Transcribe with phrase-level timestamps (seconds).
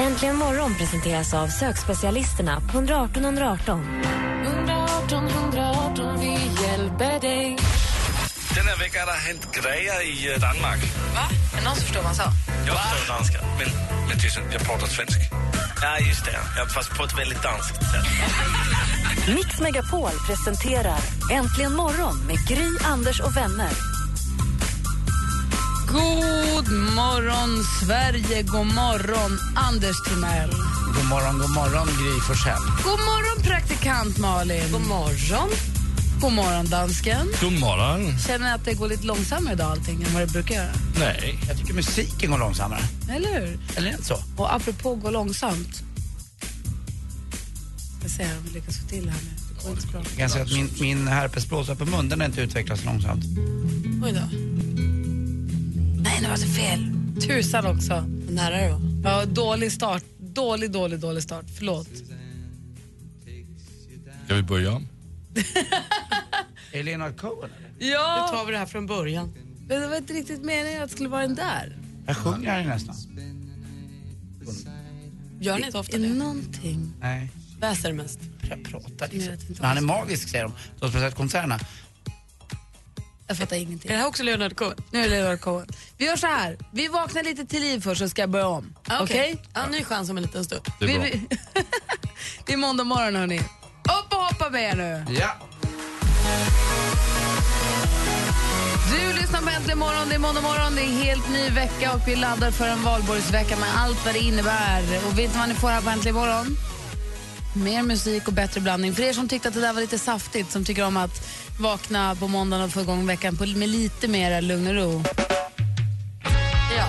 [0.00, 4.02] Äntligen morgon presenteras av sökspecialisterna på 118 118.
[4.44, 6.32] 118 118, vi
[6.62, 7.56] hjälper dig.
[8.54, 10.80] Den här veckan har det hänt grejer i eh, Danmark.
[11.14, 11.20] Va?
[11.52, 12.28] Är det någon som förstår vad han sa?
[12.66, 13.68] Jag förstår danska, men,
[14.08, 15.18] men så, jag pratar svensk.
[15.82, 16.38] Ja, just det.
[16.56, 18.06] Ja, fast på ett väldigt danskt sätt.
[19.34, 21.00] Mix Megapol presenterar
[21.32, 23.93] Äntligen morgon med Gry, Anders och vänner.
[25.94, 28.42] God morgon, Sverige.
[28.42, 30.50] God morgon, Anders Timell.
[30.94, 32.62] God morgon, god morgon Gry Forssell.
[32.84, 34.72] God morgon, praktikant Malin.
[34.72, 35.50] God morgon.
[36.20, 37.26] God morgon, dansken.
[37.40, 38.18] God morgon.
[38.18, 40.72] Känner ni att det går lite långsammare idag allting än vad det brukar göra?
[40.98, 41.38] Nej.
[41.48, 42.80] Jag tycker musiken går långsammare.
[43.10, 43.58] Eller hur?
[43.76, 44.18] Eller inte så?
[44.36, 45.82] Och apropå gå långsamt.
[48.02, 49.30] Jag ska se om vi lyckas få till det här nu.
[49.48, 50.02] Det går inte så bra.
[50.10, 53.24] Jag kan säga att min, min herpesblåsa på mun den har inte utvecklats långsamt.
[54.04, 54.54] Oj då.
[56.14, 56.92] Nej, nu var det fel.
[57.20, 58.00] Tusan också.
[58.30, 58.80] Nära det var.
[59.10, 60.04] Ja, dålig start.
[60.18, 61.44] Dålig, dålig, dålig start.
[61.58, 61.88] Förlåt.
[64.24, 64.88] Ska vi börja om?
[66.72, 67.92] Är det Leonard Cohen eller?
[67.92, 69.34] Ja, Nu tar vi det här från början.
[69.68, 71.78] men det var inte riktigt meningen att det skulle vara den där.
[72.06, 72.94] Jag sjunger här nästan.
[75.40, 76.14] Gör ni inte ofta Är det det?
[76.14, 76.92] någonting?
[77.00, 78.18] Nej, Väser mest.
[78.50, 79.36] jag pratar liksom.
[79.48, 80.52] Men han är magisk säger de.
[80.80, 81.58] De som har sett konserterna.
[83.26, 83.90] Jag fattar ingenting.
[83.90, 84.76] Är det här också Leonard Cohen?
[84.90, 85.66] Nu är det Leonard Cohen.
[85.98, 86.58] Vi gör så här.
[86.72, 88.74] Vi vaknar lite till liv först så ska jag börja om.
[88.88, 89.42] Ah, Okej?
[89.54, 90.62] Ja, ny chans om en liten stund.
[90.78, 91.02] Det är Vi- bra.
[91.04, 91.28] vi-
[92.46, 93.38] det är måndag morgon hörni.
[93.38, 95.04] Upp och hoppa med er nu.
[95.18, 95.36] Ja.
[98.92, 100.08] Du lyssnar på Äntligen morgon.
[100.08, 100.74] Det är måndag morgon.
[100.74, 104.14] Det är en helt ny vecka och vi laddar för en valborgsvecka med allt vad
[104.14, 104.82] det innebär.
[105.06, 106.56] Och vet ni vad ni får här på Äntligen morgon?
[107.54, 108.94] Mer musik och bättre blandning.
[108.94, 111.28] För er som tyckte att det där var lite saftigt, som tycker om att
[111.60, 115.02] vakna på måndagen och få igång veckan på, med lite mer lugn och ro.
[116.76, 116.86] Ja,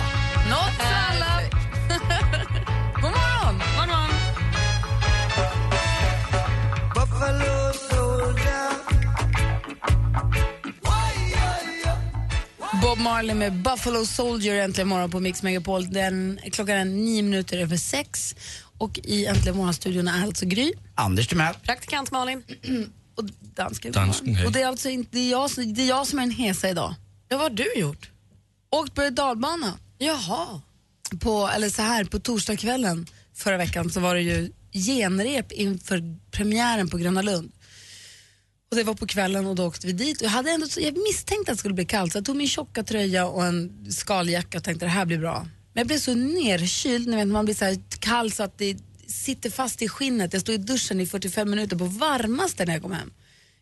[0.50, 1.40] något för alla.
[2.94, 3.58] God morgon!
[3.58, 4.10] God morgon.
[12.82, 15.90] Bob Marley med Buffalo Soldier äntligen morgon på Mix Megapol.
[15.90, 18.34] Den, klockan är nio minuter över sex.
[18.78, 21.54] Och i Äntligen morgon-studion är alltså Gry Anders Timell.
[21.54, 22.42] Praktikant Malin.
[23.14, 23.92] och dansken.
[23.92, 24.46] Dansken, hej.
[24.46, 26.30] och det är alltså inte, det är, jag, som- det är jag som är en
[26.30, 26.94] hesa idag.
[27.28, 28.10] Ja, vad har du gjort?
[28.70, 29.78] Åkt berg och dalbana.
[29.98, 30.60] Jaha.
[31.20, 36.88] På, eller så här, på torsdagskvällen förra veckan så var det ju genrep inför premiären
[36.90, 37.52] på Gröna Lund.
[38.70, 40.20] Och det var på kvällen och då åkte vi dit.
[40.20, 42.48] Och jag, hade ändå, jag misstänkte att det skulle bli kallt så jag tog min
[42.48, 45.46] tjocka tröja och en skaljacka och tänkte det här blir bra.
[45.76, 48.76] Men jag blev så nerkyld, ni vet, man blir så här kall så att det
[49.06, 50.32] sitter fast i skinnet.
[50.32, 53.12] Jag stod i duschen i 45 minuter på varmaste när jag kom hem.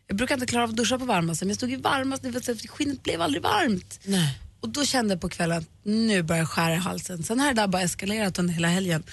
[0.07, 2.67] Jag brukar inte klara av att duscha på varmaste men jag stod i varmaste för
[2.67, 3.99] skinnet blev aldrig varmt.
[4.03, 4.39] Nej.
[4.59, 7.23] Och då kände jag på kvällen att nu börjar jag skära i halsen.
[7.23, 9.03] Sen har det där bara eskalerat under hela helgen.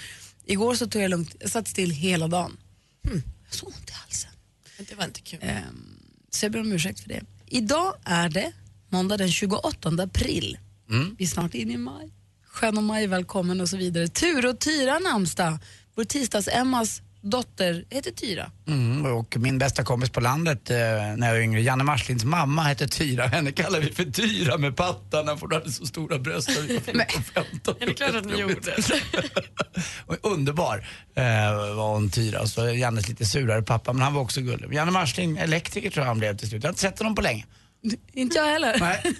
[0.45, 2.57] Igår så tog jag lugnt, jag satt still hela dagen.
[3.01, 4.31] Jag har så ont i halsen.
[4.89, 5.39] Det var inte kul.
[5.41, 5.99] Ehm,
[6.29, 7.21] så jag ber om ursäkt för det.
[7.47, 8.51] Idag är det
[8.89, 10.57] måndag den 28 april.
[11.17, 12.11] Vi är snart inne i maj.
[12.53, 14.07] Sköna maj, välkommen och så vidare.
[14.07, 15.57] Tur och Tyra namnsdag.
[15.95, 18.51] Vår tisdags-Emmas dotter heter Tyra.
[18.67, 22.61] Mm, och min bästa kompis på landet eh, när jag var yngre, Janne Marslinds mamma
[22.61, 23.27] hette Tyra.
[23.27, 26.49] Henne kallar vi för Tyra med pattarna för hon hade så stora bröst.
[26.49, 27.75] när vi var 15.
[27.79, 28.75] Det är klart att ni gjorde.
[30.05, 31.23] Och underbar eh,
[31.75, 32.47] var hon Tyra.
[32.47, 34.73] Så Jannes lite surare pappa, men han var också gullig.
[34.73, 36.63] Janne Marsling, elektriker tror jag han blev till slut.
[36.63, 37.45] Jag har inte sett honom på länge.
[38.13, 38.77] Inte jag heller.
[38.79, 39.03] Nej.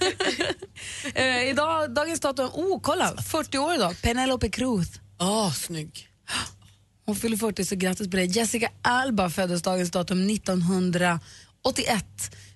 [1.16, 3.96] Eh, idag, dagens datum, oh kolla, 40 år idag.
[4.02, 4.88] Penelope Cruz.
[5.20, 6.08] Åh, snygg.
[7.06, 8.24] Hon fyller 40 så grattis på det.
[8.26, 12.06] Jessica Alba föddes dagens datum 1981.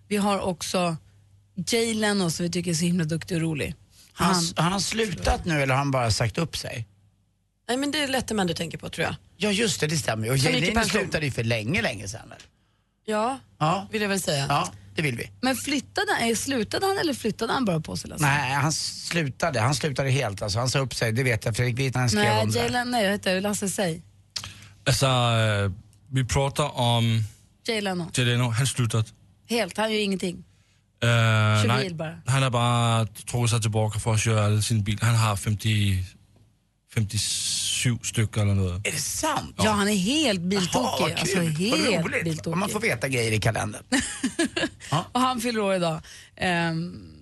[0.07, 0.97] Vi har också
[1.67, 3.75] Jay Leno som vi tycker är så himla duktig och rolig.
[4.13, 6.87] Har Han, han, har han slutat nu eller har han bara sagt upp sig?
[7.67, 9.15] Nej, men det är Letterman du tänker på tror jag.
[9.37, 10.31] Ja just det, det stämmer ju.
[10.31, 12.29] Och Jay Leno slutade ju för länge, länge sedan.
[12.29, 12.39] väl?
[13.05, 14.45] Ja, Ja, vill jag väl säga.
[14.49, 15.29] ja, det vill vi.
[15.41, 18.09] men flyttade, eh, slutade han eller flyttade han bara på sig?
[18.09, 18.25] Lasse?
[18.25, 19.59] Nej, han slutade.
[19.59, 20.41] Han slutade helt.
[20.41, 21.55] Alltså, han sa upp sig, det vet jag.
[21.55, 22.69] Fredrik Virtanen skrev Nej, om det.
[22.69, 24.01] Leno, nej, jag heter Lasse, säg.
[24.85, 25.71] Altså, øh,
[26.11, 27.23] vi prater om
[27.67, 28.05] Jay Leno.
[28.17, 28.49] Jay Leno.
[28.49, 29.05] Han slutat.
[29.49, 30.43] Helt, han gör ingenting.
[31.03, 32.15] Kör nej, bil bara.
[32.25, 35.05] han har bare trukket sig tilbage for at køre alle sine biler.
[35.05, 36.03] Han har 50,
[37.01, 38.87] 57 stycken eller något.
[38.87, 39.55] Är det sant?
[39.57, 41.01] Ja, han är helt Jaha, biltokig.
[41.01, 41.69] vad Alltså, kul.
[41.71, 42.23] Vad helt roligt.
[42.23, 42.57] biltokig.
[42.57, 43.83] Man får veta grejer i kalendern.
[45.11, 46.01] Och han fyller år idag.
[46.41, 47.13] Um.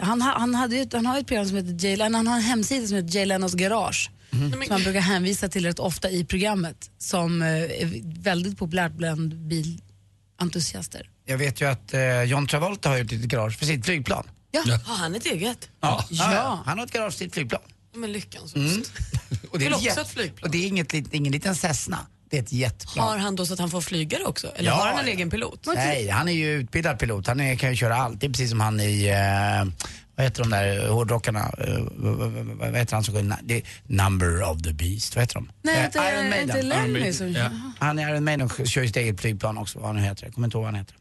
[0.00, 2.16] Han, ha- han, hade ju, ett- han har ju ett program som heter Jay Leno,
[2.16, 4.10] han har en hemsida som heter Jay Lenos garage.
[4.30, 4.52] Mhm.
[4.52, 6.90] Som han brukar hänvisa till rätt ofta i programmet.
[6.98, 11.10] Som eh, är väldigt populärt bland bilentusiaster.
[11.24, 14.24] Jag vet ju att eh, John Travolta har ju ett litet garage för sitt flygplan.
[14.50, 14.62] Ja.
[14.84, 15.68] Har han ett eget?
[15.80, 16.04] Ja.
[16.10, 16.62] Ja.
[16.66, 17.62] Han har ett garage för sitt flygplan.
[17.94, 18.82] Men lyckans Mm.
[19.50, 20.48] Och Vill är också ett flygplan.
[20.48, 21.98] Och det är inget, ingen liten Cessna.
[22.30, 23.08] Det är ett jetplan.
[23.08, 24.52] Har han då så att han får flyga det också?
[24.56, 25.12] Eller Ja, har han en ja.
[25.12, 25.66] egen pilot?
[25.74, 27.26] Nej, han är ju utbildad pilot.
[27.26, 28.20] Han är, kan ju köra allt.
[28.20, 29.72] Det är precis som han i, eh,
[30.16, 31.40] vad heter de där hårdrockarna?
[31.58, 33.36] Eh, vad, vad, vad heter han som sjunger?
[33.42, 35.50] Det är Number of the Beast, vad heter de?
[35.62, 36.42] Nej, inte, Iron Maiden.
[36.56, 37.32] inte Lemmy som...
[37.32, 37.50] Ja.
[37.78, 40.24] Han är Iron Maiden och kör sitt eget flygplan också, vad han nu heter.
[40.24, 40.96] Jag kommer inte ihåg vad han heter.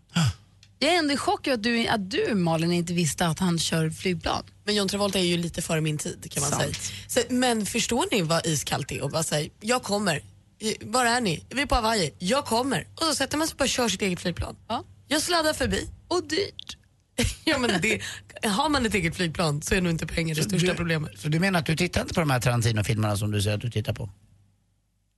[0.80, 3.60] Jag är ändå i chock över att du, att du Malin inte visste att han
[3.60, 4.44] kör flygplan.
[4.66, 6.62] Men John Travolta är ju lite före min tid kan man Sant.
[6.62, 6.74] säga.
[7.08, 10.22] Så, men förstår ni vad iskallt det är och bara säga jag kommer.
[10.60, 11.44] I- Var är ni?
[11.50, 12.14] Vi är på Hawaii.
[12.20, 12.88] Jag kommer.
[12.96, 14.56] Och så sätter man sig bara och kör sitt eget flygplan.
[14.68, 14.84] Ja.
[15.08, 15.90] Jag sladdar förbi.
[16.08, 16.78] Och dyrt.
[17.44, 18.02] ja, men det,
[18.48, 21.12] har man ett eget flygplan så är nog inte pengar det största du, problemet.
[21.20, 23.62] Så du menar att du tittar inte på de här Tarantino-filmerna som du säger att
[23.62, 24.10] du tittar på?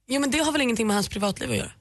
[0.08, 1.72] Ja, men det har väl ingenting med hans privatliv att göra?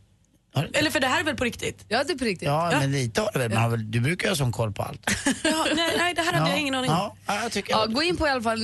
[0.54, 0.78] Det?
[0.78, 1.84] Eller för det här är väl på riktigt?
[1.88, 2.46] Ja, det är på riktigt.
[2.48, 2.78] Ja, Ja.
[2.80, 3.48] men lite har du väl.
[3.50, 3.90] Man har väl.
[3.90, 5.10] Du brukar ju ha sån koll på allt.
[5.44, 6.96] Ja, nej, nej, det här hade jag ingen aning om.
[6.96, 8.58] Ja, ja, jag tycker Ja, gå in på i alla fall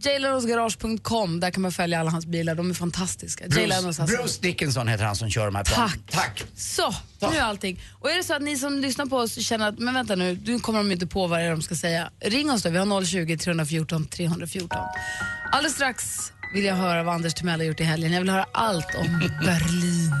[0.00, 3.44] jaylenosgarage.com, där kan man följa alla hans bilar, de är fantastiska.
[3.48, 4.02] Bruce, alltså.
[4.04, 5.90] Bruce Dickinson heter han som kör de här planen.
[5.90, 6.00] Tack.
[6.10, 6.44] Tack.
[6.56, 6.94] Så,
[7.30, 7.80] nu är allting.
[7.92, 10.38] Och är det så att ni som lyssnar på oss känner att, men vänta nu,
[10.44, 12.10] nu kommer de inte på vad det är de ska säga.
[12.20, 14.78] Ring oss då, vi har 020 314 314.
[15.52, 16.04] Alldeles strax
[16.54, 18.12] vill jag höra vad Anders Timell har gjort i helgen.
[18.12, 20.12] Jag vill höra allt om Berlin.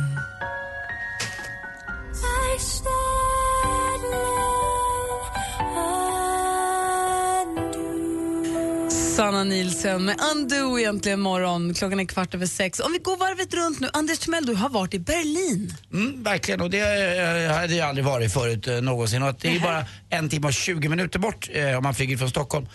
[9.18, 11.74] Sanna Nilsson med Undo egentligen morgon.
[11.74, 12.80] Klockan är kvart över sex.
[12.80, 13.88] Om vi går varvet runt nu.
[13.92, 15.74] Anders Timell, du har varit i Berlin.
[15.92, 19.22] Mm, verkligen, och det eh, hade jag aldrig varit förut eh, någonsin.
[19.22, 22.16] Och att det är bara en timme och 20 minuter bort eh, om man flyger
[22.16, 22.66] från Stockholm.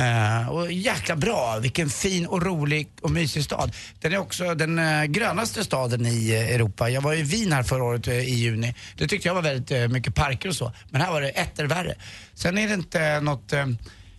[0.00, 3.74] Uh, och jäkla bra, vilken fin och rolig och mysig stad.
[4.00, 6.90] Den är också den uh, grönaste staden i uh, Europa.
[6.90, 8.74] Jag var i Wien här förra året i juni.
[8.96, 10.72] Det tyckte jag var väldigt mycket parker och så.
[10.90, 11.94] Men här var det etter värre.
[12.34, 13.52] Sen är det inte något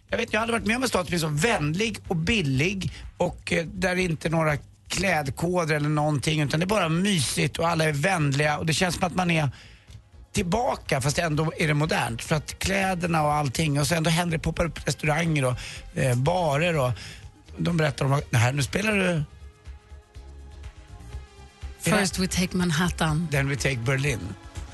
[0.09, 2.15] jag vet, jag har aldrig varit med om en stad som är så vänlig och
[2.15, 4.57] billig och där det inte är några
[4.87, 8.95] klädkoder eller någonting utan det är bara mysigt och alla är vänliga och det känns
[8.95, 9.49] som att man är
[10.35, 12.23] tillbaka fast ändå är det modernt.
[12.23, 15.57] För att kläderna och allting och sen då händer det poppar upp restauranger och
[15.97, 16.91] eh, barer och
[17.57, 19.23] de berättar om att "Nej, nu spelar du
[21.79, 23.27] First we take Manhattan.
[23.31, 24.19] Then we take Berlin.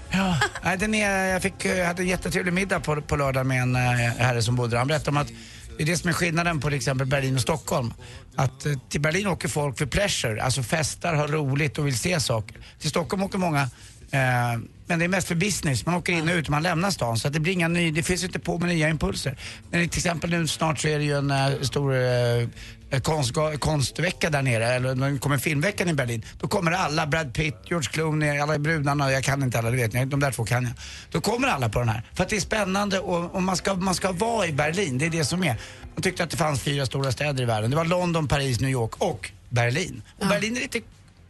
[0.09, 3.61] Ja, nej, den är, jag fick, jag hade en jättetrevlig middag på, på lördag med
[3.61, 3.81] en eh,
[4.17, 4.77] herre som bodde där.
[4.77, 5.31] Han berättade om att
[5.77, 7.93] det är det som är skillnaden på till exempel Berlin och Stockholm.
[8.35, 12.19] Att eh, till Berlin åker folk för pleasure, alltså festar, har roligt och vill se
[12.19, 12.57] saker.
[12.79, 13.69] Till Stockholm åker många
[14.11, 14.59] Eh,
[14.91, 15.85] men det är mest för business.
[15.85, 17.17] Man åker in och ut man lämnar stan.
[17.17, 19.37] Så det blir inga ny, det finns inte på med nya impulser.
[19.69, 24.29] Men till exempel nu snart så är det ju en eh, stor eh, konst, konstvecka
[24.29, 24.67] där nere.
[24.67, 26.25] Eller det kommer filmveckan i Berlin.
[26.39, 29.11] Då kommer alla, Brad Pitt, George Clooney, alla brudarna.
[29.11, 30.05] Jag kan inte alla, det vet ni.
[30.05, 30.73] De där två kan jag.
[31.11, 32.03] Då kommer alla på den här.
[32.13, 34.97] För att det är spännande och, och man, ska, man ska vara i Berlin.
[34.97, 35.55] Det är det som är.
[35.95, 37.69] Man tyckte att det fanns fyra stora städer i världen.
[37.69, 40.01] Det var London, Paris, New York och Berlin.
[40.19, 40.81] Och Berlin är lite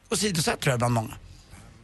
[0.10, 1.14] åsidosatt tror jag bland många.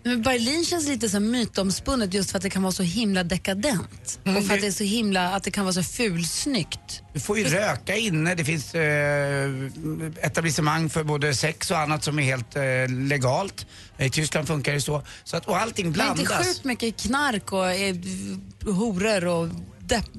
[0.08, 4.20] Men Berlin känns lite så mytomspunnet just för att det kan vara så himla dekadent.
[4.26, 7.02] Mm, och för att det- är så himla, att det kan vara så fulsnyggt.
[7.14, 9.50] Du får ju röka inne, det finns eh,
[10.22, 12.64] etablissemang för både sex och annat som är helt eh,
[13.08, 13.66] legalt.
[14.00, 15.02] I Tyskland funkar det så.
[15.24, 16.20] så att, och allting Men blandas.
[16.20, 17.96] inte sjukt mycket knark och eh,
[18.66, 19.48] horor och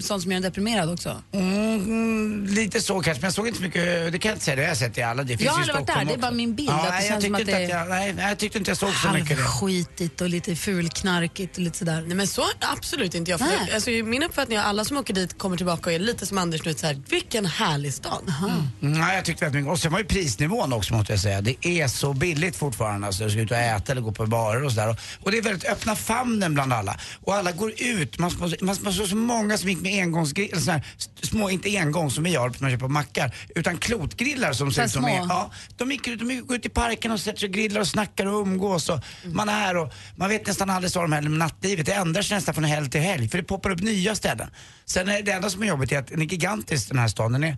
[0.00, 1.22] sånt som gör en deprimerad också.
[1.32, 4.56] Mm, lite så kanske, men jag såg inte så mycket, det kan jag inte säga,
[4.56, 5.22] det har jag sett i alla.
[5.22, 6.36] Det finns Jag har aldrig varit där, Stockholm det är bara också.
[6.36, 8.12] min bild, Ja, att det nej, jag känns som tyckte att inte det jag, nej,
[8.12, 9.42] nej, jag tyckte inte jag såg så mycket det.
[9.42, 12.04] halvskitigt och lite fulknarkigt och lite sådär.
[12.06, 13.40] Nej men så absolut inte jag.
[13.40, 13.70] För Nej.
[13.74, 16.38] alltså, min uppfattning är att alla som åker dit kommer tillbaka och är lite som
[16.38, 18.32] Anders nu, så här, vilken härlig stad.
[18.80, 19.72] Mm, Nej, jag tyckte väldigt mycket.
[19.72, 21.40] Och sen var ju prisnivån också måste jag säga.
[21.40, 23.06] Det är så billigt fortfarande.
[23.06, 24.88] Alltså, du ska ut och äta eller gå på barer och sådär.
[24.90, 26.96] Och, och det är väldigt öppna famnen bland alla.
[27.24, 28.18] Och alla går ut.
[28.18, 31.50] Man, man, man, man såg så många som gick med engångsgrill, eller sådär, st- små,
[31.50, 35.02] inte engång som vi har när man köper mackar, utan klotgrillar som ser ut som
[35.02, 35.08] små.
[35.14, 37.80] är, ja, de gick ut, de gick ut i parken och sätter sig och grillar
[37.80, 41.10] och snackar och umgås och man är här och man vet nästan aldrig så de
[41.10, 41.86] med nattlivet.
[41.86, 44.50] Det ändras nästan från helg till helg för det poppar upp nya ställen.
[44.84, 47.32] Sen är det enda som är jobbigt är att den är gigantisk den här staden.
[47.32, 47.56] Den är,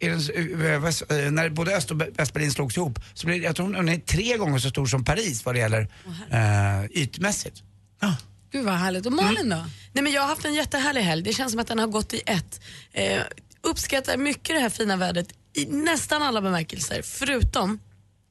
[0.00, 4.36] den, när både Öst och Västberlin slogs ihop så det, jag tror den är tre
[4.36, 5.88] gånger så stor som Paris vad det gäller
[6.30, 7.62] eh, ytmässigt.
[8.00, 8.14] Ja.
[8.50, 9.06] Gud vad härligt.
[9.06, 9.56] Och Malin då?
[9.92, 11.22] Nej, men jag har haft en jättehärlig helg.
[11.22, 12.60] Det känns som att den har gått i ett.
[12.92, 13.22] Eh,
[13.62, 17.02] uppskattar mycket det här fina vädret i nästan alla bemärkelser.
[17.02, 17.80] Förutom,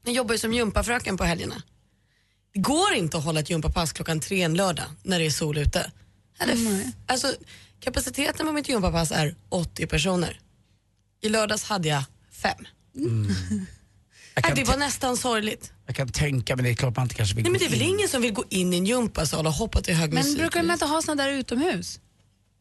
[0.05, 1.61] jag jobbar ju som gympafröken på helgerna.
[2.53, 5.57] Det går inte att hålla ett gympapass klockan tre en lördag när det är sol
[5.57, 5.91] ute.
[6.39, 7.33] Eller, alltså,
[7.79, 10.39] kapaciteten på mitt gympapass är 80 personer.
[11.21, 12.67] I lördags hade jag fem.
[12.93, 13.67] Jag
[14.43, 15.71] Nej, kan, det var nästan sorgligt.
[15.85, 17.69] jag kan tänka mig det, är klart man inte kanske vill Nej, men det är
[17.69, 17.87] väl in.
[17.95, 20.37] ingen som vill gå in i en gympasal och hoppa till hög Men musik.
[20.39, 21.99] brukar de inte ha såna där utomhus?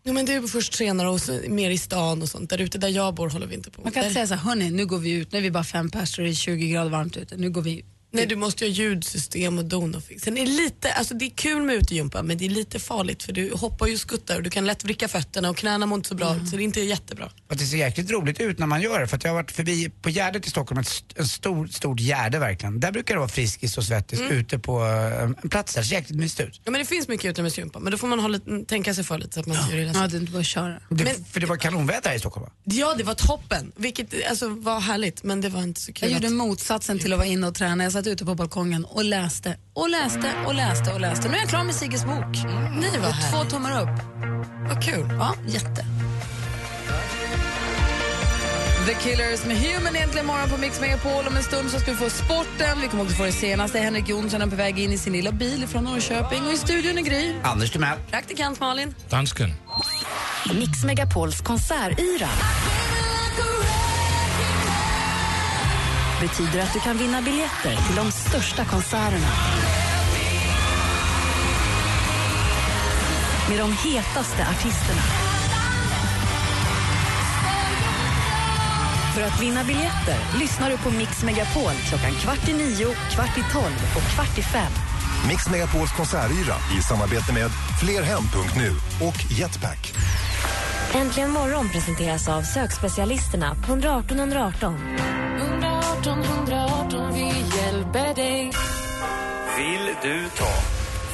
[0.02, 2.50] Ja, men det är först senare och mer i stan och sånt.
[2.50, 3.82] Där ute där jag bor håller vi inte på.
[3.82, 5.50] Man kan Där- inte säga så här, hörni, nu går vi ut, nu är vi
[5.50, 7.84] bara fem personer, det är 20 grader varmt ute, nu går vi ut.
[8.16, 10.22] Nej, du måste ju ha ljudsystem och don och fix.
[10.22, 13.22] Sen är det lite, alltså det är kul med utegympa men det är lite farligt
[13.22, 15.96] för du hoppar ju och skuttar och du kan lätt vricka fötterna och knäna mår
[15.96, 17.30] inte så bra ut så det är inte jättebra.
[17.48, 19.06] Att det ser jäkligt roligt ut när man gör det.
[19.08, 22.00] För att jag har varit förbi på Gärdet i Stockholm, ett st- en stor, stort
[22.00, 22.80] Gärde verkligen.
[22.80, 25.80] Där brukar det vara Friskis och Svettis ute på eh, en plats där.
[25.82, 26.60] Det ser jäkligt mysigt ut.
[26.64, 29.32] Ja men det finns mycket utomhusgympa men då får man hålla, tänka sig för lite
[29.34, 30.02] så att man inte gör illa sig.
[30.02, 30.78] Ja, det är inte bara att köra.
[30.90, 32.52] Det, Men- för det var kanonväder här i Stockholm va?
[32.64, 36.14] Ja det var toppen, vilket alltså, var härligt men det var inte så kul Jag
[36.14, 36.32] gjorde att...
[36.32, 37.84] motsatsen till att vara inne och träna.
[37.84, 41.28] Jag satt ute på balkongen och läste och läste och läste och läste.
[41.28, 42.36] Nu är jag klar med Sigges bok.
[42.80, 44.00] Nej vad Och två tummar upp.
[44.68, 45.06] vad kul.
[45.18, 45.86] Ja, jätte.
[48.86, 51.26] The Killers med Human egentligen morgon på Mix Megapol.
[51.26, 52.80] Om en stund så ska vi få sporten.
[52.80, 53.78] Vi kommer också få det senaste.
[53.78, 56.46] Henrik Jonsson är på väg in i sin lilla bil från Norrköping.
[56.46, 57.34] Och i studion är Gry.
[57.42, 57.98] Anders Timell.
[58.10, 58.94] Praktikant Malin.
[59.08, 59.54] Dansken.
[60.54, 62.28] Mix Megapols konsertyra
[66.20, 69.28] betyder att du kan vinna biljetter till de största konserterna.
[73.48, 75.02] Med de hetaste artisterna.
[79.14, 83.52] För att vinna biljetter lyssnar du på Mix Megapol klockan kvart i nio, kvart i
[83.52, 84.72] tolv och kvart i fem.
[85.28, 88.70] Mix Megapols konsertyra i samarbete med Flerhem.nu
[89.06, 89.94] och Jetpack.
[90.94, 94.78] Äntligen morgon presenteras av sökspecialisterna på 118 118.
[96.06, 98.52] 118 118, vi hjälper dig.
[99.56, 100.48] Vill du ta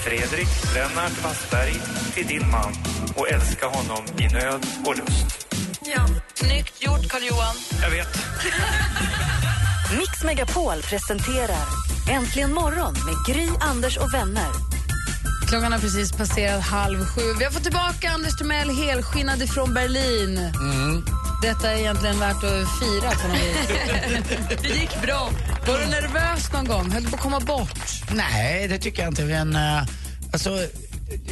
[0.04, 1.74] Fredrik Lennart Wassberg
[2.14, 2.72] till din man
[3.16, 5.46] och älska honom i nöd och lust?
[5.84, 7.54] Ja, snyggt gjort Carl-Johan.
[7.82, 8.08] Jag vet.
[9.98, 11.66] Mix Megapol presenterar
[12.10, 14.50] Äntligen morgon med Gry, Anders och vänner.
[15.48, 17.20] Klockan har precis passerat halv sju.
[17.38, 20.52] Vi har fått tillbaka Anders Timell helskinnad ifrån Berlin.
[21.42, 24.62] Detta är egentligen värt att fira på något vis.
[24.62, 25.30] Det gick bra.
[25.66, 26.90] Var du nervös någon gång?
[26.90, 27.78] Höll du på att komma bort?
[28.14, 29.22] Nej, det tycker jag inte.
[29.24, 29.82] Men, eh,
[30.32, 30.50] alltså,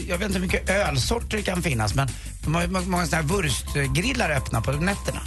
[0.09, 2.09] jag vet inte hur mycket ölsorter det kan finnas men
[2.45, 5.21] de har ju må- många sådana här wurstgrillar öppna på nätterna.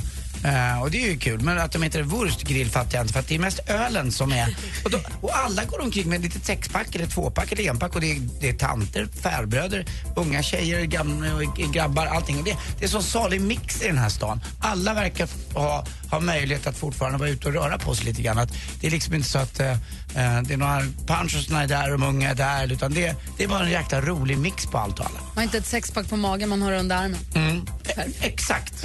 [0.43, 3.19] Eh, och det är ju kul, men att de heter wurstgrill fattar jag inte för
[3.19, 4.55] att det är mest ölen som är...
[4.85, 8.01] Och, då, och alla går omkring med ett litet sexpack eller tvåpack eller enpack och
[8.01, 9.85] det är, det är tanter, farbröder,
[10.15, 11.27] unga tjejer, gamla,
[11.71, 12.37] grabbar, allting.
[12.37, 14.39] Och det, det är så salig mix i den här stan.
[14.59, 18.37] Alla verkar ha, ha möjlighet att fortfarande vara ute och röra på sig lite grann.
[18.37, 21.63] Att det är liksom inte så att eh, eh, det är några punch och såna
[21.63, 24.37] är där och de unga är där utan det, det är bara en jäkla rolig
[24.37, 25.19] mix på allt och alla.
[25.19, 27.19] Man har inte ett sexpack på magen, man har det under armen.
[27.35, 27.65] Mm.
[27.97, 28.81] E- Exakt.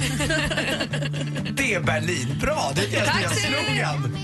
[1.53, 2.37] det är Berlin.
[2.41, 4.17] Bra, det är deras slogan.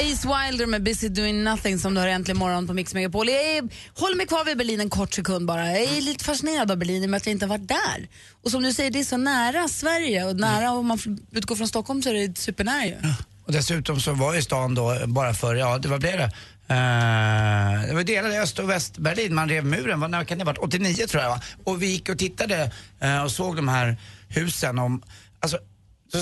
[0.00, 3.28] Ace Wilder med Busy Doing Nothing som du har äntligen morgon på Mix Megapol.
[3.28, 3.62] Jag är,
[4.00, 5.66] håller mig kvar vid Berlin en kort sekund bara.
[5.66, 8.08] Jag är lite fascinerad av Berlin i och med att jag inte har varit där.
[8.44, 10.98] Och som du säger, det är så nära Sverige och nära om man
[11.32, 12.94] utgår från Stockholm så är det supernära ju.
[13.44, 16.32] Och dessutom så var ju stan då bara för, ja det var blev det?
[16.68, 20.58] Det var delade Öst och Västberlin, man rev muren, när kan det ha varit?
[20.58, 21.40] 89 tror jag va?
[21.64, 23.96] Och vi gick och tittade eh, och såg de här
[24.28, 25.02] husen om,
[25.40, 25.58] alltså
[26.12, 26.18] så,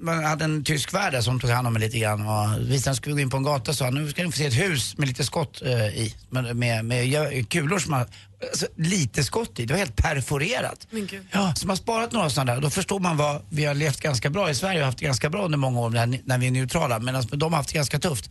[0.00, 3.14] man hade en tysk värd som tog hand om mig lite grann och visade skulle
[3.14, 5.24] gå in på en gata sa nu ska ni få se ett hus med lite
[5.24, 8.06] skott eh, i, med, med, med kulor som har,
[8.50, 10.86] alltså, lite skott i, det var helt perforerat.
[11.30, 12.60] Ja, så man har sparat några sådana där.
[12.60, 15.30] Då förstår man vad vi har levt ganska bra i Sverige och haft det ganska
[15.30, 16.98] bra under många år när, när vi är neutrala.
[16.98, 18.30] Medan de har haft det ganska tufft.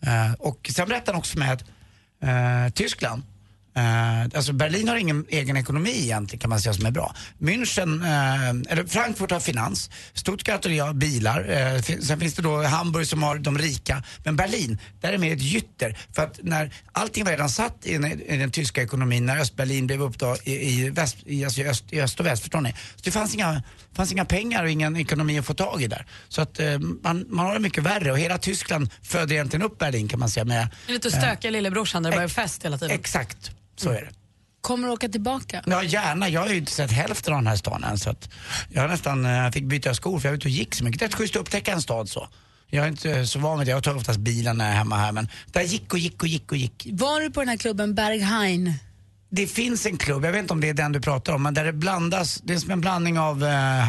[0.00, 1.64] Eh, och sen berättade han också för mig att
[2.20, 3.22] eh, Tyskland,
[3.78, 7.14] eh, alltså Berlin har ingen egen ekonomi egentligen kan man säga som är bra.
[7.38, 12.42] München, eh, eller Frankfurt har finans, Stuttgart och har bilar, eh, fin- sen finns det
[12.42, 14.02] då Hamburg som har de rika.
[14.24, 15.98] Men Berlin, där är det mer ett gytter.
[16.14, 19.86] För att när allting var redan satt i den, i den tyska ekonomin, när Östberlin
[19.86, 22.72] blev upp då i, i, väst, i, alltså öst, i öst och väst, förstår ni?
[22.72, 26.06] Så det fanns inga, fanns inga pengar och ingen ekonomi att få tag i där.
[26.28, 29.78] Så att eh, man, man har det mycket värre och hela Tyskland föder egentligen upp
[29.78, 30.68] Berlin kan man säga med...
[30.86, 32.94] Lite stökiga lillebrorsan där det bara är fest hela tiden.
[32.94, 34.10] Exakt, så är det.
[34.60, 35.62] Kommer du åka tillbaka?
[35.66, 36.28] Ja, gärna.
[36.28, 38.30] Jag har ju inte sett hälften av den här stan än så att
[38.68, 41.00] jag nästan eh, fick byta skor för jag var ute och gick så mycket.
[41.00, 42.28] Det är schysst att upptäcka en stad så.
[42.70, 43.70] Jag är inte så van vid det.
[43.70, 46.28] Jag tar oftast bilen när jag är hemma här men där gick och gick och
[46.28, 46.86] gick och gick.
[46.92, 48.74] Var du på den här klubben Berghain?
[49.30, 51.54] Det finns en klubb, jag vet inte om det är den du pratar om, men
[51.54, 53.82] där det blandas, det är som en blandning av eh,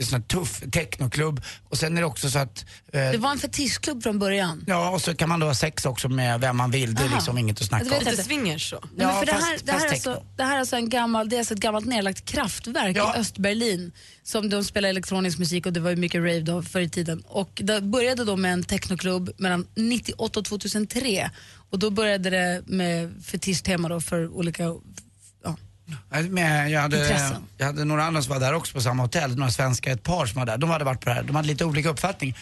[0.00, 2.64] sån här tuff technoklubb och sen är det också så att...
[2.92, 4.64] Eh, Det var en fetischklubb från början.
[4.66, 7.06] Ja, och så kan man då ha sex också med vem man vill, det är
[7.06, 7.14] Aha.
[7.14, 8.04] liksom inget att snacka Det om.
[8.04, 8.78] Lite swingers så.
[8.96, 10.76] Nej, men för det, fast- här, det, här fast är alltså, det här är alltså
[10.76, 13.14] en gammal, det är alltså ett gammalt nedlagt kraftverk Ja.
[13.16, 16.80] i Östberlin som de spelar elektronisk musik och det var ju mycket rave då förr
[16.80, 17.22] i tiden.
[17.26, 21.30] Och det började då med en technoklubb mellan 98 och 2003
[21.70, 24.62] och då började det med fetischtema då för olika
[25.44, 25.56] ja,
[26.10, 27.42] Jag, med, jag, hade, Intressen.
[27.56, 30.26] jag hade några andra som var där också på samma hotell, några svenskar, ett par
[30.26, 30.58] som var där.
[30.58, 32.36] De hade varit på det här, de hade lite olika uppfattning.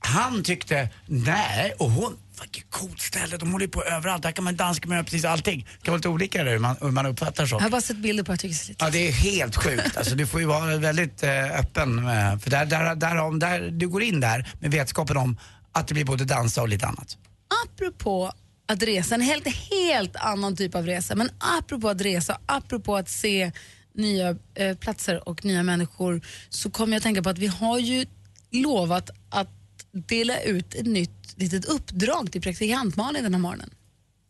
[0.00, 4.44] Han tyckte, nej, och hon, vilket coolt ställe, de håller ju på överallt, där kan
[4.44, 5.66] man danska med precis allting.
[5.78, 7.58] Det kan vara lite olika där hur man, hur man uppfattar Jag så.
[7.58, 9.96] har bara sett bilder på det, jag Ja, det är helt sjukt.
[9.96, 12.04] Alltså, du får ju vara väldigt eh, öppen.
[12.04, 15.38] Med, för där, där, där, om, där, du går in där med vetskapen om
[15.72, 17.16] att det blir både dansa och lite annat.
[17.64, 18.32] apropå
[18.68, 23.08] att resa, en helt, helt annan typ av resa, men apropå att resa, apropå att
[23.08, 23.52] se
[23.94, 27.78] nya eh, platser och nya människor så kommer jag att tänka på att vi har
[27.78, 28.06] ju
[28.50, 29.48] lovat att
[29.92, 33.70] dela ut ett nytt litet uppdrag till praktikant Malin den här morgonen.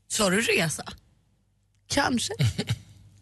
[0.09, 0.85] Sa du resa?
[1.87, 2.33] Kanske.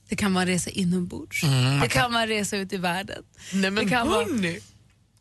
[0.09, 1.43] Det kan vara en resa inombords.
[1.43, 3.23] Mm, det kan vara en resa ut i världen.
[3.53, 4.27] Nej men det kan vara...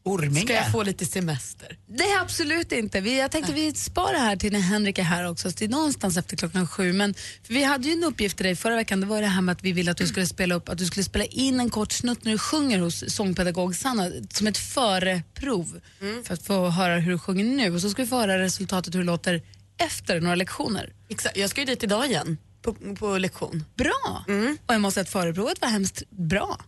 [0.05, 0.41] Orminge.
[0.41, 1.77] ska jag få lite semester?
[1.87, 3.01] Nej, absolut inte.
[3.01, 5.69] Vi, jag tänkte vi sparar här till när Henrik är här också, så det är
[5.69, 6.93] någonstans efter klockan sju.
[6.93, 9.41] Men för vi hade ju en uppgift till dig förra veckan, det var det här
[9.41, 11.69] med att vi ville att du skulle spela upp, att du skulle spela in en
[11.69, 15.81] kort snutt när du sjunger hos sångpedagog Sanna, som ett föreprov
[16.23, 17.73] för att få höra hur du sjunger nu.
[17.73, 19.41] Och så ska vi få höra resultatet hur det låter
[19.77, 20.93] efter några lektioner.
[21.09, 23.65] Exakt, jag ska ju dit idag igen på, på lektion.
[23.75, 24.25] Bra!
[24.65, 26.59] Och jag måste säga att föreprovet var hemskt bra.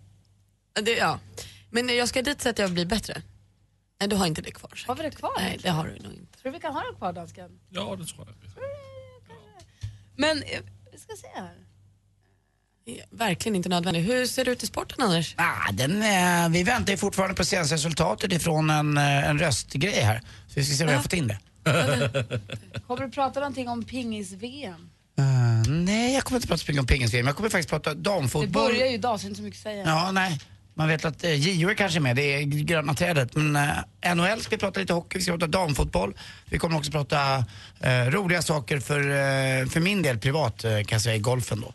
[0.81, 1.19] Det, ja.
[1.69, 3.21] Men jag ska dit så att jag blir bättre.
[3.99, 4.69] Nej, du har inte det kvar.
[4.69, 4.87] säkert.
[4.87, 5.31] Har vi det kvar?
[5.37, 6.39] Nej, det har du nog inte.
[6.41, 7.49] Tror du vi kan ha det kvar, dansken?
[7.69, 8.35] Ja, det tror jag.
[10.15, 10.59] Men, eh,
[10.91, 11.53] vi ska se här.
[12.85, 14.09] Det är Verkligen inte nödvändigt.
[14.09, 15.35] Hur ser det ut i sporten Anders?
[15.37, 20.01] Ah, den, eh, vi väntar ju fortfarande på senaste resultatet ifrån en, eh, en röstgrej
[20.01, 20.21] här.
[20.47, 21.37] Så vi ska se om vi har fått in det.
[22.87, 24.89] Kommer du prata någonting om pingis-VM?
[25.19, 27.27] Eh, nej, jag kommer inte prata så mycket om pingis-VM.
[27.27, 28.49] Jag kommer faktiskt prata Det damfotboll.
[28.69, 29.83] börjar ju idag så det är inte så mycket att säga.
[29.85, 30.39] Ja, nej.
[30.77, 33.35] Man vet att eh, JO är kanske med, det är gröna trädet.
[33.35, 33.55] Men
[34.03, 36.13] eh, NHL ska vi prata lite hockey, vi ska prata damfotboll.
[36.45, 37.45] Vi kommer också prata
[37.79, 41.73] eh, roliga saker för, eh, för min del privat kan jag säga i golfen då.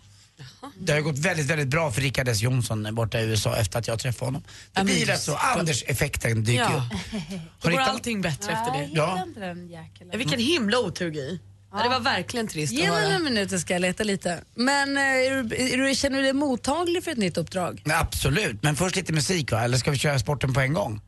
[0.78, 3.88] Det har gått väldigt, väldigt bra för Rickard S Jonsson borta i USA efter att
[3.88, 4.42] jag träffade honom.
[4.72, 6.68] Det blir rätt så, Anders-effekten dyker Ja.
[6.68, 7.12] upp.
[7.60, 8.88] Då Har går ni ta- allting bättre efter det.
[8.92, 9.26] Ja,
[10.14, 11.38] vilken himla otur Gry.
[11.72, 11.82] Ja.
[11.82, 13.08] det var verkligen trist Ge att mig höra.
[13.12, 14.40] några minuter ska jag leta lite.
[14.54, 17.82] Men eh, är du, är du, känner du dig mottaglig för ett nytt uppdrag?
[17.84, 19.60] Nej, absolut, men först lite musik va?
[19.62, 21.00] Eller ska vi köra sporten på en gång?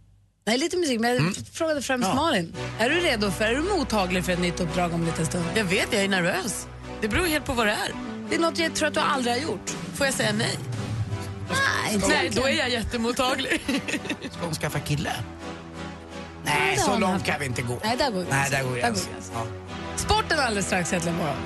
[0.46, 2.14] Nej, lite musik, men jag frågade främst Ja.
[2.14, 2.54] Malin.
[2.78, 5.44] Är du redo för, är du mottaglig för ett nytt uppdrag om en liten stund?
[5.54, 6.66] Jag vet, jag är nervös.
[7.00, 7.90] Det beror helt på vad det är.
[8.30, 9.70] Det är något jag tror att du aldrig har gjort.
[9.94, 10.58] Får jag säga nej?
[11.50, 13.60] Nej, inte Nej, då är jag jättemottaglig.
[14.30, 15.12] Ska hon skaffa kille?
[16.44, 17.26] Nej, det har så hon långt haft.
[17.26, 17.78] kan vi inte gå.
[17.84, 18.52] Nej, där går Nej, gränsen.
[18.52, 19.12] där går går gränsen.
[19.34, 19.46] Ja.
[20.04, 21.36] Sporten alldeles strax, äntligen morgon.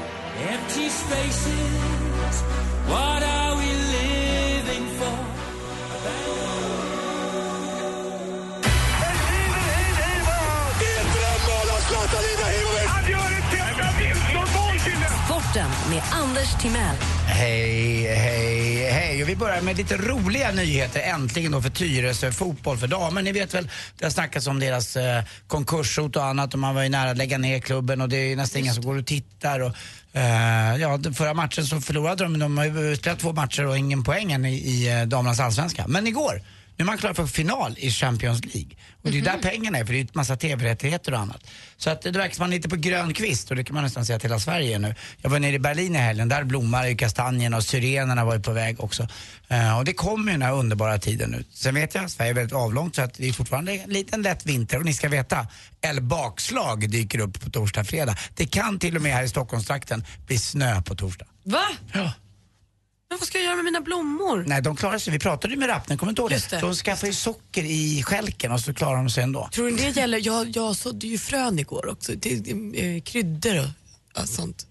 [15.59, 16.97] Sporten med Anders Timell.
[17.27, 19.23] Hej, hej, hej.
[19.23, 23.23] Och vi börjar med lite roliga nyheter äntligen då för Tyresö fotboll för damer.
[23.23, 26.83] Ni vet väl, det har snackats om deras eh, konkurshot och annat och man var
[26.83, 29.61] ju nära att lägga ner klubben och det är nästan ingen som går och tittar.
[29.61, 29.73] Och,
[30.13, 33.79] eh, ja, den förra matchen så förlorade de, de har ju spelat två matcher och
[33.79, 35.85] ingen poäng än i, i eh, damernas allsvenska.
[35.89, 36.43] Men igår,
[36.79, 38.71] nu är man klar för final i Champions League.
[39.03, 41.19] Och det är ju där pengarna är för det är ju ett massa tv-rättigheter och
[41.19, 41.41] annat.
[41.77, 43.85] Så att det verkar som man är lite på grön kvist och det kan man
[43.85, 44.95] nästan säga att hela Sverige är nu.
[45.23, 48.43] Jag var nere i Berlin i helgen, där blommar ju kastanjerna och syrenerna var ju
[48.43, 49.09] på väg också.
[49.49, 51.45] Eh, och det kommer ju den här underbara tiden nu.
[51.53, 54.47] Sen vet jag, Sverige är väldigt avlångt så att det är fortfarande en liten lätt
[54.47, 55.47] vinter och ni ska veta,
[55.81, 58.17] eller bakslag dyker upp på torsdag, fredag.
[58.35, 61.27] Det kan till och med här i Stockholmstrakten bli snö på torsdag.
[61.45, 61.65] Va?
[61.93, 62.13] Ja.
[63.11, 64.45] Men vad ska jag göra med mina blommor?
[64.47, 65.13] Nej, de klarar sig.
[65.13, 66.51] Vi pratade ju med Rappner, kommer inte ihåg det?
[66.51, 66.61] det.
[66.61, 69.49] De skaffar ju socker i skälken och så klarar de sig ändå.
[69.53, 70.27] Tror du det gäller?
[70.27, 72.13] Jag, jag sådde ju frön igår också.
[72.17, 73.65] Det, det, eh, kryddor och
[74.15, 74.67] ja, sånt.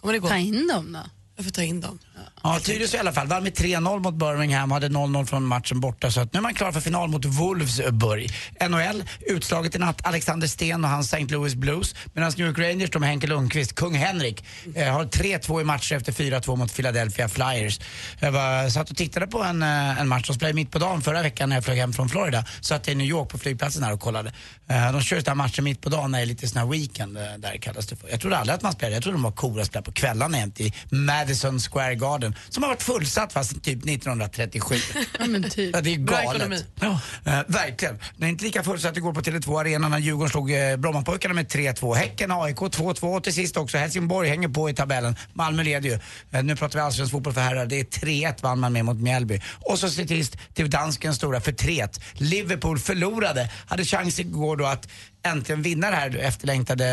[0.00, 0.28] Kommer det gå?
[0.28, 0.98] Ta in dem då.
[1.36, 1.98] Jag får ta in dem.
[2.42, 3.26] Ja, Tyresö i alla fall.
[3.26, 6.10] Vann med 3-0 mot Birmingham, hade 0-0 från matchen borta.
[6.10, 8.30] Så att nu är man klar för final mot Wolfsburg.
[8.68, 11.34] NHL, utslaget i natt, Alexander Sten och hans St.
[11.34, 11.94] Louis Blues.
[12.12, 16.12] Medan New York Rangers, de Henke Lundqvist, kung Henrik, eh, har 3-2 i matcher efter
[16.12, 17.80] 4-2 mot Philadelphia Flyers.
[18.20, 21.02] Jag var, satt och tittade på en, eh, en match, de spelade mitt på dagen
[21.02, 22.44] förra veckan när jag flög hem från Florida.
[22.60, 24.32] Satt i New York på flygplatsen här och kollade.
[24.68, 26.66] Eh, de kör ju här matcher mitt på dagen när det är lite sån här
[26.66, 28.08] weekend, eh, där kallas det för.
[28.08, 30.38] Jag trodde aldrig att man spelade, jag trodde de var coola att spela på kvällarna
[30.38, 30.72] jämt i
[31.22, 34.74] Madison Square Garden som har varit fullsatt fast typ 1937.
[35.18, 35.74] Ja, men typ.
[35.74, 36.66] Ja, det är galet.
[36.80, 37.98] Ja, eh, verkligen.
[38.16, 41.46] Det är inte lika fullsatt igår på Tele2 Arena när Djurgården slog eh, Brommapojkarna med
[41.46, 41.94] 3-2.
[41.94, 45.16] Häcken, AIK 2-2 och till sist också Helsingborg hänger på i tabellen.
[45.32, 45.98] Malmö leder ju.
[46.30, 47.66] Eh, nu pratar vi allsvensk fotboll för herrar.
[47.66, 49.40] Det är 3-1 vann man med mot Mjällby.
[49.60, 52.00] Och så till sist till danskens stora förtret.
[52.12, 53.50] Liverpool förlorade.
[53.66, 54.88] Hade chans igår då att
[55.24, 56.84] äntligen vinna det här efterlängtade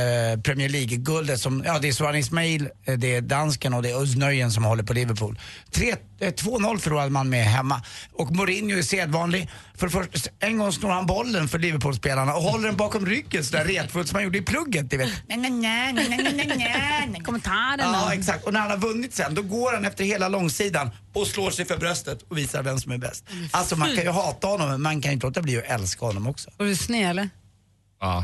[0.43, 4.53] Premier League-guldet som, ja det är Soran Ismail, det är dansken och det är Özz
[4.53, 5.39] som håller på Liverpool.
[5.71, 7.81] Tre- eh, 2-0 förlorade man med hemma.
[8.13, 9.49] Och Mourinho är sedvanlig.
[9.75, 13.43] För det första, en gång snor han bollen för Liverpool-spelarna och håller den bakom ryggen
[13.43, 15.09] sådär retfullt som han gjorde i plugget, du vet.
[17.25, 17.83] Kommentarerna.
[18.05, 18.45] Ja, exakt.
[18.45, 21.65] Och när han har vunnit sen, då går han efter hela långsidan och slår sig
[21.65, 23.25] för bröstet och visar vem som är bäst.
[23.51, 26.05] Alltså man kan ju hata honom, men man kan ju inte låta bli att älska
[26.05, 26.49] honom också.
[26.57, 27.29] Var du sned eller?
[27.99, 28.23] Ah.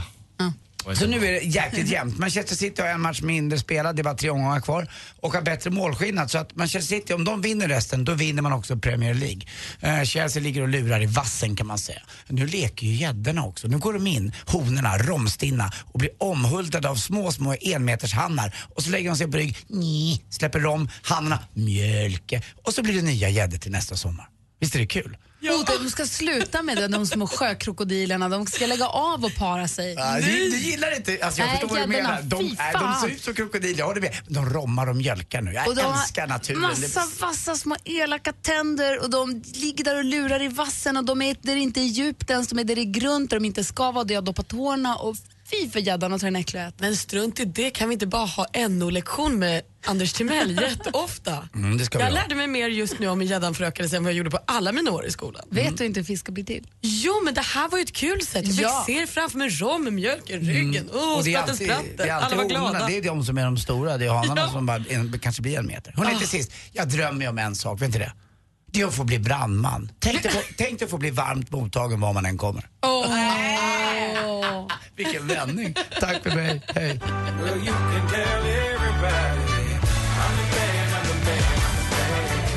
[0.94, 2.18] Så nu är det jäkligt jämnt.
[2.18, 4.88] Manchester City har en match mindre spelad, det är bara tre omgångar kvar.
[5.22, 6.32] Och har bättre målskillnad.
[6.32, 9.42] Så att Manchester City, om de vinner resten, då vinner man också Premier League.
[9.80, 12.02] Eh, Chelsea ligger och lurar i vassen kan man säga.
[12.28, 13.68] Nu leker ju gäddorna också.
[13.68, 18.56] Nu går de in, honorna, romstinna och blir omhuldade av små, små enmetershannar.
[18.76, 22.42] Och så lägger de sig på rygg, Nj, släpper de hannarna, mjölke.
[22.64, 24.30] Och så blir det nya gäddor till nästa sommar.
[24.60, 25.18] Visst är det kul?
[25.50, 28.30] Oh, de ska sluta med det, de små sjökrokodilerna.
[28.30, 29.94] De ska lägga av och para sig.
[29.94, 32.22] Ja, du, du gillar inte, alltså jag Nej, förstår vad du menar.
[32.22, 34.16] De, nej, de ser ut som krokodiler, jag håller med.
[34.28, 35.54] De rommar och mjölkar nu.
[35.54, 36.62] Jag Och de älskar naturen.
[36.62, 41.22] massa vassa små elaka tänder och de ligger där och lurar i vassen och de
[41.22, 43.46] är där det inte är djupt ens, de är där det är grunt där de
[43.46, 45.16] inte ska vara, där jag har doppat tårna och
[45.52, 46.76] fy för gäddan och ta den äckliga äta.
[46.80, 51.50] Men strunt i det, kan vi inte bara ha NO-lektion med Anders Timell jätteofta?
[51.56, 52.16] Mm, det ska vi jag ha.
[52.16, 54.40] lärde mig mer just nu om en gäddan förökade sig än vad jag gjorde på
[54.48, 55.46] alla mina år i skolan.
[55.50, 56.68] Vet du inte hur fisk ska bli till?
[56.82, 58.46] Jo, men det här var ju ett kul sätt.
[58.48, 58.84] Jag Ja.
[58.88, 60.90] fick se det framför mig, rom, mjölk i ryggen.
[60.94, 61.16] Oh, Mm.
[61.18, 62.66] Och det är alltid, det är alltid Alla var glada.
[62.68, 63.98] honorna, det är de som är de stora.
[63.98, 64.50] Det är hanarna Ja.
[64.52, 65.94] som bara en, kanske blir en meter.
[65.98, 66.52] Hörrni, till sist.
[66.72, 68.14] Jag drömmer ju om en sak, vet inte det?
[68.76, 69.92] Det är att få bli brandman.
[70.00, 72.68] Tänk dig, få, tänk dig att få bli varmt mottagen var man än kommer.
[72.86, 73.08] Åh.
[74.96, 75.76] Vilken vändning.
[76.00, 76.62] Tack för mig.
[76.76, 77.00] Hej.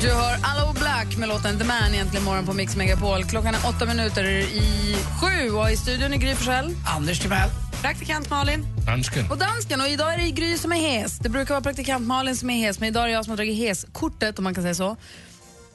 [0.01, 3.23] Du hör Allo Black med låten The Man egentligen morgon på Mix Megapol.
[3.23, 6.75] Klockan är åtta minuter i sju och i studion är Gry Forssell.
[6.85, 7.49] Anders Timell.
[7.81, 8.65] Praktikant Malin.
[8.85, 9.31] Dansken.
[9.31, 9.81] Och dansken.
[9.81, 11.19] Och idag är det Gry som är hes.
[11.19, 13.37] Det brukar vara praktikant Malin som är hes, men idag är det jag som har
[13.37, 14.97] dragit hes-kortet om man kan säga så.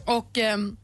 [0.05, 0.77] Och ehm,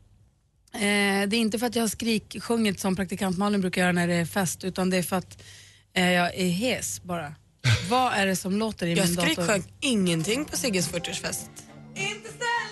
[0.75, 0.81] eh,
[1.29, 4.15] det är inte för att jag har skriksjungit som praktikant Malin brukar göra när det
[4.15, 5.43] är fest, utan det är för att
[5.95, 7.35] eh, jag är hes bara.
[7.91, 9.29] Vad är det som låter i Jag min dator?
[9.31, 11.49] skriksjöng ingenting på Sigges 40-årsfest.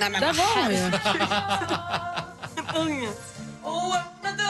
[0.01, 0.79] Nej, men Där var hon ju.
[2.93, 3.13] Ungen.
[3.63, 4.48] Och öppna dörren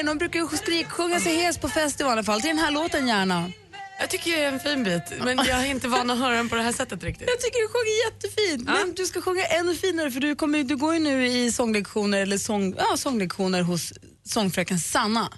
[0.00, 2.40] grejen, de brukar ju skriksjunga sig hes på fest i vanliga fall.
[2.40, 3.52] Till den här låten gärna.
[4.00, 6.48] Jag tycker det är en fin bit, men jag är inte van att höra den
[6.48, 7.28] på det här sättet riktigt.
[7.28, 8.84] Jag tycker du sjunger jättefint, Ja.
[8.86, 12.20] men du ska sjunga ännu finare för du, kommer, du går ju nu i sånglektioner,
[12.22, 13.92] eller sång, ja, sånglektioner hos
[14.24, 15.32] sångfröken Sanna.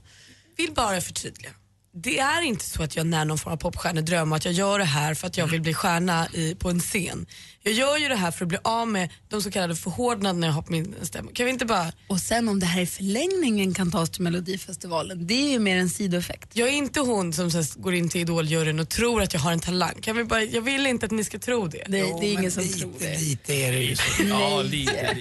[0.56, 1.50] vill bara förtydliga.
[1.94, 4.78] Det är inte så att jag när någon form av popstjärnedröm och att jag gör
[4.78, 7.26] det här för att jag vill bli stjärna i, på en scen.
[7.62, 10.54] Jag gör ju det här för att bli av med de så kallade förhårdnaderna jag
[10.54, 11.30] har på min stämma.
[11.34, 11.92] Kan vi inte bara...
[12.06, 15.76] Och sen om det här i förlängningen kan tas till Melodifestivalen, det är ju mer
[15.76, 16.56] en sidoeffekt.
[16.56, 19.40] Jag är inte hon som så här, går in till Idoljuryn och tror att jag
[19.40, 19.94] har en talang.
[20.00, 21.84] Kan vi bara, jag vill inte att ni ska tro det.
[21.88, 23.20] Det, Jo, det är ingen som lite, tror det.
[23.20, 24.02] Lite är det ju så.
[24.28, 25.16] Ja, lite.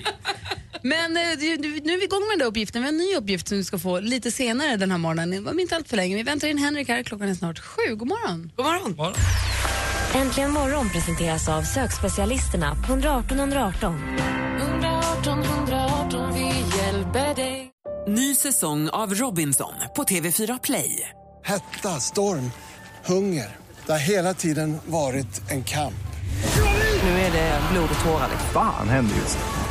[0.83, 1.23] Men eh,
[1.83, 2.81] nu är vi igång med den där uppgiften.
[2.81, 5.47] Vi har en ny uppgift som du ska få lite senare den här morgonen.
[5.47, 6.15] Om inte allt för länge.
[6.15, 7.03] Vi väntar in Henrik här.
[7.03, 7.95] Klockan är snart sju.
[7.95, 8.51] God morgon.
[8.55, 8.95] God morgon.
[8.95, 9.13] Bara.
[10.15, 13.95] Äntligen morgon presenteras av sökspecialisterna på 118 118.
[14.61, 16.45] 118 118, vi
[16.77, 17.71] hjälper dig.
[18.07, 21.09] Ny säsong av Robinson på TV4 Play.
[21.43, 22.51] Hetta, storm,
[23.05, 23.55] hunger.
[23.85, 25.93] Det har hela tiden varit en kamp.
[27.03, 28.29] Nu är det blod och tårar.
[28.53, 29.70] Fan händer just det.